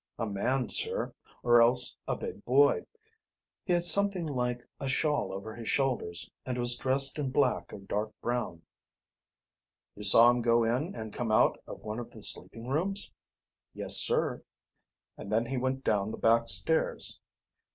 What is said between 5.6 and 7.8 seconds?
shoulders and was dressed in black or